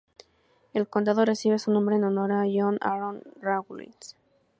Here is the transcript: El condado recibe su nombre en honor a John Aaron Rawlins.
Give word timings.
El 0.73 0.87
condado 0.87 1.25
recibe 1.25 1.59
su 1.59 1.69
nombre 1.71 1.95
en 1.95 2.03
honor 2.03 2.31
a 2.31 2.45
John 2.51 2.79
Aaron 2.81 3.21
Rawlins. 3.39 4.15